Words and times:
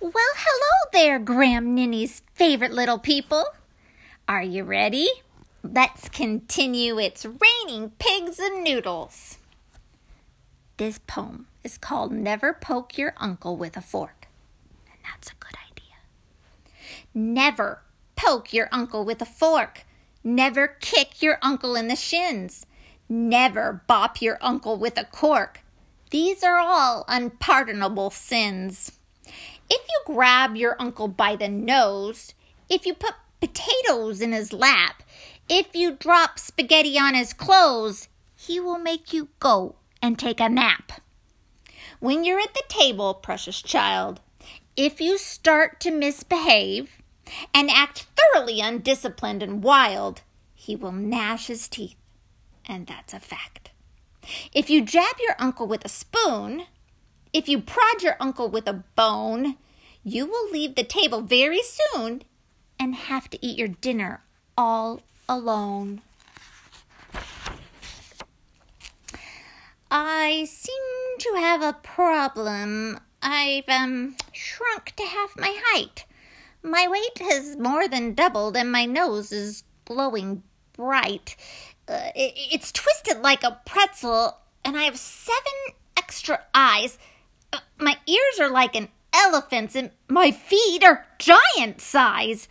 Well, 0.00 0.12
hello 0.14 0.90
there, 0.92 1.18
Graham 1.18 1.74
Ninny's 1.74 2.22
favorite 2.32 2.70
little 2.70 3.00
people. 3.00 3.44
Are 4.28 4.44
you 4.44 4.62
ready? 4.62 5.08
Let's 5.64 6.08
continue 6.08 7.00
It's 7.00 7.26
Raining 7.26 7.90
Pigs 7.98 8.38
and 8.38 8.62
Noodles. 8.62 9.38
This 10.76 11.00
poem 11.08 11.48
is 11.64 11.78
called 11.78 12.12
Never 12.12 12.52
Poke 12.52 12.96
Your 12.96 13.12
Uncle 13.16 13.56
with 13.56 13.76
a 13.76 13.80
Fork. 13.80 14.28
And 14.86 14.98
that's 15.02 15.32
a 15.32 15.34
good 15.40 15.56
idea. 15.68 15.96
Never 17.12 17.82
poke 18.14 18.52
your 18.52 18.68
uncle 18.70 19.04
with 19.04 19.20
a 19.20 19.26
fork. 19.26 19.84
Never 20.22 20.68
kick 20.68 21.20
your 21.20 21.40
uncle 21.42 21.74
in 21.74 21.88
the 21.88 21.96
shins. 21.96 22.66
Never 23.08 23.82
bop 23.88 24.22
your 24.22 24.38
uncle 24.40 24.76
with 24.76 24.96
a 24.96 25.06
cork. 25.06 25.62
These 26.10 26.44
are 26.44 26.58
all 26.58 27.04
unpardonable 27.08 28.10
sins. 28.10 28.92
If 29.70 29.86
you 29.88 30.14
grab 30.14 30.56
your 30.56 30.76
uncle 30.80 31.08
by 31.08 31.36
the 31.36 31.48
nose, 31.48 32.34
if 32.68 32.86
you 32.86 32.94
put 32.94 33.14
potatoes 33.40 34.20
in 34.20 34.32
his 34.32 34.52
lap, 34.52 35.02
if 35.48 35.74
you 35.74 35.92
drop 35.92 36.38
spaghetti 36.38 36.98
on 36.98 37.14
his 37.14 37.32
clothes, 37.32 38.08
he 38.36 38.60
will 38.60 38.78
make 38.78 39.12
you 39.12 39.28
go 39.40 39.76
and 40.02 40.18
take 40.18 40.40
a 40.40 40.48
nap. 40.48 41.00
When 42.00 42.24
you're 42.24 42.40
at 42.40 42.54
the 42.54 42.62
table, 42.68 43.14
precious 43.14 43.60
child, 43.60 44.20
if 44.76 45.00
you 45.00 45.18
start 45.18 45.80
to 45.80 45.90
misbehave 45.90 46.90
and 47.52 47.70
act 47.70 48.06
thoroughly 48.16 48.60
undisciplined 48.60 49.42
and 49.42 49.62
wild, 49.62 50.22
he 50.54 50.76
will 50.76 50.92
gnash 50.92 51.48
his 51.48 51.66
teeth, 51.66 51.96
and 52.66 52.86
that's 52.86 53.12
a 53.12 53.20
fact. 53.20 53.70
If 54.52 54.70
you 54.70 54.84
jab 54.84 55.16
your 55.20 55.34
uncle 55.38 55.66
with 55.66 55.84
a 55.84 55.88
spoon, 55.88 56.64
if 57.32 57.48
you 57.48 57.60
prod 57.60 58.02
your 58.02 58.16
uncle 58.20 58.48
with 58.48 58.66
a 58.66 58.84
bone, 58.96 59.56
you 60.02 60.26
will 60.26 60.50
leave 60.50 60.74
the 60.74 60.84
table 60.84 61.20
very 61.20 61.60
soon 61.62 62.22
and 62.78 62.94
have 62.94 63.28
to 63.30 63.44
eat 63.44 63.58
your 63.58 63.68
dinner 63.68 64.22
all 64.56 65.02
alone. 65.28 66.00
I 69.90 70.44
seem 70.48 70.74
to 71.18 71.34
have 71.38 71.62
a 71.62 71.72
problem. 71.72 73.00
I've 73.22 73.68
um 73.68 74.16
shrunk 74.32 74.94
to 74.96 75.04
half 75.04 75.36
my 75.36 75.58
height. 75.66 76.04
My 76.62 76.86
weight 76.88 77.18
has 77.30 77.56
more 77.56 77.88
than 77.88 78.14
doubled 78.14 78.56
and 78.56 78.70
my 78.70 78.84
nose 78.84 79.32
is 79.32 79.64
glowing 79.84 80.42
bright. 80.74 81.36
Uh, 81.88 82.10
it, 82.14 82.34
it's 82.52 82.72
twisted 82.72 83.22
like 83.22 83.42
a 83.44 83.60
pretzel 83.64 84.36
and 84.64 84.76
I 84.76 84.82
have 84.82 84.98
seven 84.98 85.74
extra 85.96 86.40
eyes. 86.54 86.98
Uh, 87.52 87.58
my 87.78 87.96
ears 88.06 88.40
are 88.40 88.50
like 88.50 88.74
an 88.74 88.88
elephant's 89.12 89.74
and 89.74 89.90
my 90.08 90.30
feet 90.30 90.84
are 90.84 91.06
giant 91.18 91.80
size. 91.80 92.48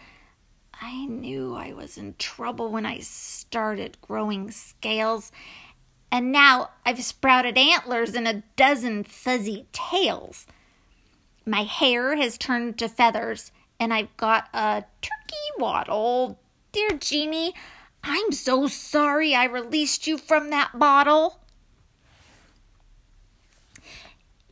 I 0.81 1.05
knew 1.05 1.55
I 1.55 1.73
was 1.73 1.97
in 1.97 2.15
trouble 2.19 2.71
when 2.71 2.85
I 2.85 2.99
started 2.99 3.97
growing 4.01 4.51
scales, 4.51 5.31
and 6.11 6.31
now 6.31 6.69
I've 6.85 7.03
sprouted 7.03 7.57
antlers 7.57 8.13
and 8.13 8.27
a 8.27 8.43
dozen 8.55 9.03
fuzzy 9.03 9.65
tails. 9.71 10.45
My 11.45 11.63
hair 11.63 12.15
has 12.15 12.37
turned 12.37 12.77
to 12.77 12.89
feathers, 12.89 13.51
and 13.79 13.93
I've 13.93 14.15
got 14.17 14.49
a 14.53 14.83
turkey 15.01 15.51
waddle. 15.57 16.39
Dear 16.71 16.91
Jeannie, 16.91 17.53
I'm 18.03 18.31
so 18.31 18.67
sorry 18.67 19.33
I 19.33 19.45
released 19.45 20.05
you 20.05 20.17
from 20.17 20.49
that 20.51 20.77
bottle. 20.77 21.39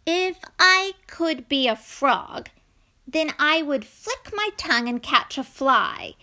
If 0.06 0.38
I 0.60 0.94
could 1.08 1.50
be 1.50 1.68
a 1.68 1.76
frog, 1.76 2.50
then 3.08 3.32
I 3.40 3.62
would 3.62 3.86
flick 3.86 4.32
my 4.34 4.50
tongue 4.56 4.88
and 4.88 5.02
catch 5.02 5.38
a 5.38 5.44
fly, 5.44 6.14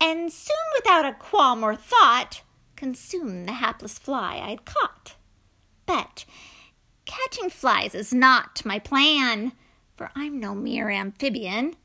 and 0.00 0.32
soon 0.32 0.56
without 0.74 1.04
a 1.04 1.12
qualm 1.12 1.62
or 1.62 1.76
thought, 1.76 2.42
consume 2.74 3.44
the 3.44 3.52
hapless 3.52 3.98
fly 3.98 4.42
I'd 4.44 4.64
caught. 4.64 5.16
But 5.84 6.24
catching 7.04 7.50
flies 7.50 7.94
is 7.94 8.12
not 8.12 8.64
my 8.64 8.78
plan, 8.78 9.52
for 9.96 10.10
I'm 10.14 10.40
no 10.40 10.54
mere 10.54 10.90
amphibian. 10.90 11.76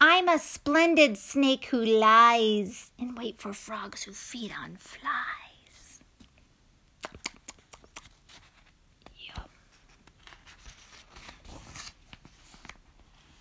I'm 0.00 0.28
a 0.28 0.38
splendid 0.38 1.16
snake 1.16 1.66
who 1.66 1.84
lies 1.84 2.90
in 2.98 3.14
wait 3.14 3.38
for 3.38 3.52
frogs 3.52 4.02
who 4.02 4.12
feed 4.12 4.52
on 4.52 4.76
flies. 4.76 5.45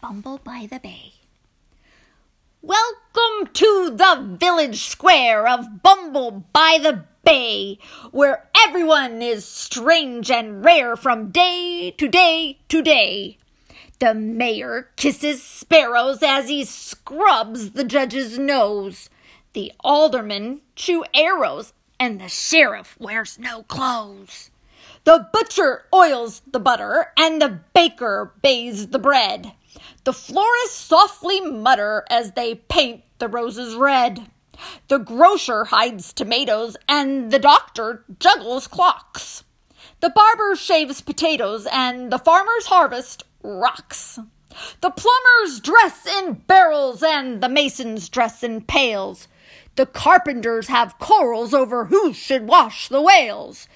Bumble 0.07 0.39
by 0.43 0.67
the 0.69 0.77
Bay. 0.77 1.13
Welcome 2.61 3.51
to 3.53 3.89
the 3.89 4.37
village 4.39 4.83
square 4.83 5.47
of 5.47 5.81
Bumble 5.81 6.45
by 6.53 6.77
the 6.79 7.05
Bay, 7.23 7.79
where 8.11 8.47
everyone 8.55 9.23
is 9.23 9.45
strange 9.45 10.29
and 10.29 10.63
rare 10.63 10.95
from 10.95 11.31
day 11.31 11.89
to 11.97 12.07
day 12.07 12.59
to 12.69 12.83
day. 12.83 13.39
The 13.97 14.13
mayor 14.13 14.91
kisses 14.95 15.41
sparrows 15.41 16.21
as 16.21 16.49
he 16.49 16.65
scrubs 16.65 17.71
the 17.71 17.83
judge's 17.83 18.37
nose. 18.37 19.09
The 19.53 19.73
aldermen 19.79 20.61
chew 20.75 21.03
arrows, 21.15 21.73
and 21.99 22.21
the 22.21 22.29
sheriff 22.29 22.95
wears 22.99 23.39
no 23.39 23.63
clothes. 23.63 24.51
The 25.03 25.27
butcher 25.33 25.85
oils 25.91 26.43
the 26.45 26.59
butter, 26.59 27.11
and 27.17 27.41
the 27.41 27.61
baker 27.73 28.33
bakes 28.43 28.85
the 28.85 28.99
bread. 28.99 29.53
The 30.05 30.13
florists 30.13 30.77
softly 30.77 31.41
mutter 31.41 32.05
as 32.11 32.33
they 32.33 32.55
paint 32.55 33.03
the 33.17 33.27
roses 33.27 33.75
red. 33.75 34.27
The 34.87 34.99
grocer 34.99 35.65
hides 35.65 36.13
tomatoes, 36.13 36.77
and 36.87 37.31
the 37.31 37.39
doctor 37.39 38.05
juggles 38.19 38.67
clocks. 38.67 39.43
The 40.01 40.11
barber 40.11 40.55
shaves 40.55 41.01
potatoes, 41.01 41.67
and 41.71 42.11
the 42.11 42.19
farmer's 42.19 42.67
harvest 42.67 43.23
rocks. 43.41 44.19
The 44.81 44.91
plumbers 44.91 45.59
dress 45.59 46.05
in 46.05 46.33
barrels, 46.45 47.01
and 47.01 47.41
the 47.41 47.49
masons 47.49 48.07
dress 48.07 48.43
in 48.43 48.61
pails. 48.61 49.27
The 49.75 49.87
carpenters 49.87 50.67
have 50.67 50.99
quarrels 50.99 51.51
over 51.51 51.85
who 51.85 52.13
should 52.13 52.47
wash 52.47 52.89
the 52.89 53.01
whales. 53.01 53.67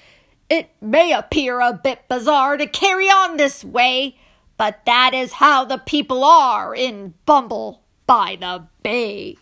It 0.48 0.70
may 0.80 1.12
appear 1.12 1.60
a 1.60 1.72
bit 1.72 2.08
bizarre 2.08 2.56
to 2.56 2.66
carry 2.66 3.08
on 3.08 3.36
this 3.36 3.64
way, 3.64 4.16
but 4.60 4.84
that 4.84 5.14
is 5.14 5.32
how 5.32 5.64
the 5.64 5.78
people 5.78 6.22
are 6.22 6.74
in 6.74 7.14
Bumble 7.24 7.82
by 8.06 8.36
the 8.38 8.68
Bay. 8.82 9.38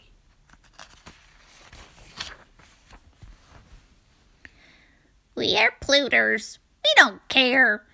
We 5.34 5.56
are 5.56 5.72
plooters. 5.80 6.58
We 6.84 6.90
don't 6.94 7.20
care. 7.28 7.84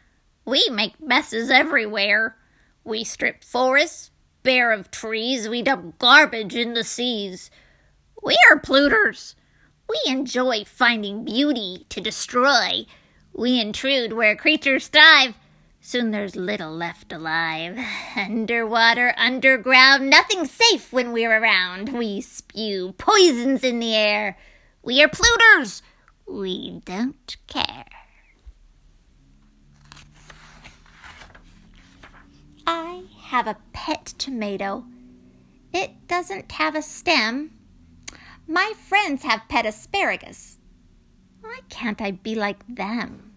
We 0.45 0.69
make 0.71 1.01
messes 1.01 1.51
everywhere. 1.51 2.37
We 2.85 3.05
strip 3.05 3.43
forests 3.43 4.11
bare 4.43 4.71
of 4.73 4.91
trees. 4.91 5.49
We 5.49 5.63
dump 5.63 5.99
garbage 5.99 6.55
in 6.55 6.75
the 6.75 6.85
seas. 6.85 7.51
We 8.23 8.37
are 8.51 8.61
plooters. 8.61 9.35
We 9.89 9.99
enjoy 10.13 10.65
finding 10.67 11.25
beauty 11.25 11.87
to 11.89 12.03
destroy. 12.03 12.85
We 13.33 13.59
intrude 13.59 14.13
where 14.13 14.37
creatures 14.37 14.89
thrive. 14.89 15.33
Soon 15.87 16.13
there's 16.13 16.35
little 16.35 16.73
left 16.73 17.13
alive. 17.13 17.79
Underwater, 18.17 19.13
underground, 19.19 20.09
nothing 20.09 20.47
safe 20.47 20.91
when 20.95 21.13
we're 21.13 21.39
around. 21.39 21.91
We 21.93 22.23
spew 22.23 22.95
poisons 22.97 23.63
in 23.63 23.81
the 23.81 23.95
air. 23.95 24.39
We 24.83 25.03
are 25.03 25.09
plooters. 25.09 25.83
We 26.27 26.81
don't 26.87 27.37
care. 27.47 27.85
I 32.67 33.03
have 33.25 33.47
a 33.47 33.59
pet 33.75 34.07
tomato. 34.17 34.87
It 35.75 36.09
doesn't 36.09 36.51
have 36.53 36.75
a 36.75 36.81
stem. 36.81 37.51
My 38.49 38.73
friends 38.89 39.23
have 39.25 39.51
pet 39.51 39.67
asparagus. 39.67 40.57
Why 41.43 41.61
can't 41.69 42.01
I 42.01 42.13
be 42.13 42.35
like 42.35 42.65
them? 42.75 43.34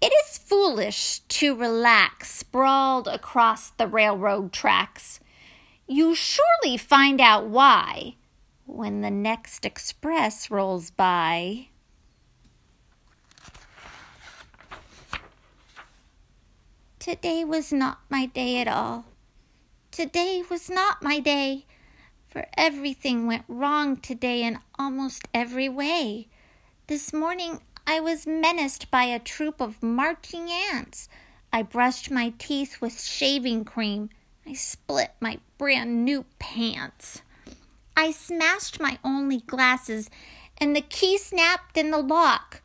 It 0.00 0.12
is 0.24 0.38
foolish 0.38 1.20
to 1.20 1.56
relax 1.56 2.30
sprawled 2.30 3.08
across 3.08 3.70
the 3.70 3.86
railroad 3.86 4.52
tracks. 4.52 5.20
You 5.86 6.14
surely 6.14 6.76
find 6.76 7.20
out 7.20 7.46
why 7.46 8.16
when 8.66 9.00
the 9.00 9.10
next 9.10 9.64
express 9.64 10.50
rolls 10.50 10.90
by. 10.90 11.68
Today 16.98 17.44
was 17.44 17.72
not 17.72 18.00
my 18.10 18.26
day 18.26 18.60
at 18.60 18.68
all. 18.68 19.06
Today 19.92 20.42
was 20.50 20.68
not 20.68 21.02
my 21.02 21.20
day, 21.20 21.64
for 22.28 22.46
everything 22.56 23.26
went 23.26 23.44
wrong 23.48 23.96
today 23.96 24.42
in 24.42 24.58
almost 24.78 25.22
every 25.32 25.68
way. 25.68 26.28
This 26.88 27.12
morning 27.12 27.60
I 27.88 28.00
was 28.00 28.26
menaced 28.26 28.90
by 28.90 29.04
a 29.04 29.20
troop 29.20 29.60
of 29.60 29.80
marching 29.80 30.50
ants. 30.50 31.08
I 31.52 31.62
brushed 31.62 32.10
my 32.10 32.34
teeth 32.36 32.80
with 32.80 33.00
shaving 33.00 33.64
cream. 33.64 34.10
I 34.44 34.54
split 34.54 35.12
my 35.20 35.38
brand 35.56 36.04
new 36.04 36.24
pants. 36.40 37.22
I 37.96 38.10
smashed 38.10 38.80
my 38.80 38.98
only 39.04 39.38
glasses, 39.38 40.10
and 40.58 40.74
the 40.74 40.80
key 40.80 41.16
snapped 41.16 41.76
in 41.76 41.92
the 41.92 41.98
lock. 41.98 42.60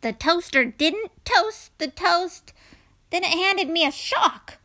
The 0.00 0.12
toaster 0.12 0.64
didn't 0.64 1.10
toast 1.24 1.76
the 1.78 1.88
toast. 1.88 2.52
Then 3.10 3.24
it 3.24 3.30
handed 3.30 3.68
me 3.68 3.84
a 3.84 3.90
shock. 3.90 4.58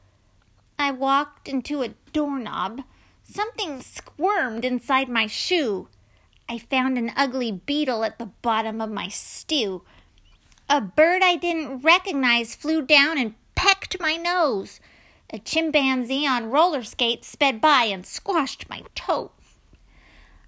I 0.78 0.92
walked 0.92 1.48
into 1.48 1.82
a 1.82 1.96
doorknob. 2.14 2.84
Something 3.24 3.82
squirmed 3.82 4.64
inside 4.64 5.10
my 5.10 5.26
shoe. 5.26 5.88
I 6.50 6.58
found 6.58 6.98
an 6.98 7.12
ugly 7.16 7.52
beetle 7.52 8.04
at 8.04 8.20
the 8.20 8.28
bottom 8.42 8.80
of 8.80 8.90
my 8.90 9.10
stew. 9.10 9.84
A 10.70 10.82
bird 10.82 11.22
I 11.24 11.36
didn't 11.36 11.80
recognize 11.80 12.56
flew 12.56 12.82
down 12.82 13.18
and 13.18 13.36
pecked 13.56 14.00
my 14.00 14.16
nose. 14.16 14.80
A 15.30 15.40
chimpanzee 15.40 16.26
on 16.26 16.50
roller 16.50 16.84
skates 16.84 17.28
sped 17.28 17.60
by 17.60 17.84
and 17.84 18.06
squashed 18.06 18.70
my 18.70 18.84
toe. 18.96 19.32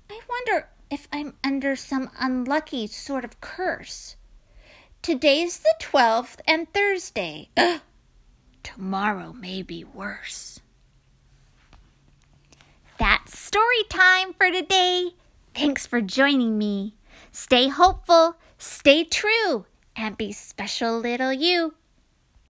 I 0.10 0.20
wonder 0.30 0.70
if 0.90 1.08
I'm 1.12 1.36
under 1.44 1.76
some 1.76 2.10
unlucky 2.18 2.88
sort 2.88 3.26
of 3.26 3.42
curse. 3.42 4.16
Today's 5.02 5.60
the 5.60 5.74
12th 5.82 6.40
and 6.48 6.72
Thursday. 6.74 7.50
Tomorrow 8.64 9.34
may 9.34 9.62
be 9.62 9.84
worse. 9.84 10.60
That's 12.98 13.40
story 13.40 13.84
time 13.90 14.34
for 14.34 14.52
today. 14.52 15.12
Thanks 15.60 15.86
for 15.86 16.00
joining 16.00 16.58
me. 16.58 16.96
Stay 17.34 17.68
hopeful, 17.68 18.38
stay 18.58 19.04
true, 19.04 19.66
and 19.94 20.16
be 20.16 20.32
special 20.32 20.98
little 20.98 21.34
you. 21.34 21.74